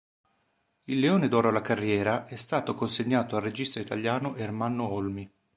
[0.85, 5.31] Il Leone d'oro alla carriera è stato consegnato al regista italiano Ermanno Olmi.